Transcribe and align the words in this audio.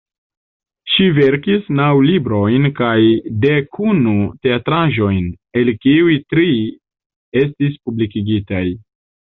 Ŝi 0.93 1.09
verkis 1.17 1.67
naŭ 1.79 1.89
librojn 2.05 2.65
kaj 2.81 2.95
dek 3.45 3.79
unu 3.89 4.17
teatraĵojn, 4.47 5.31
el 5.63 5.71
kiuj 5.85 6.19
tri 6.37 6.51
estis 7.45 7.83
publikigitaj. 7.87 8.67